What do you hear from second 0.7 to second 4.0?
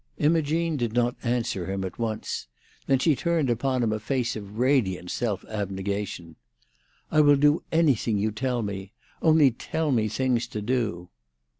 did not answer him at once. Then she turned upon him a